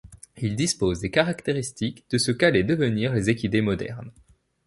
Ils 0.37 0.55
disposent 0.55 0.99
des 0.99 1.11
caractéristiques 1.11 2.05
de 2.09 2.17
ce 2.17 2.31
qu'allaient 2.31 2.63
devenir 2.63 3.13
les 3.13 3.29
Équidés 3.29 3.61
modernes. 3.61 4.11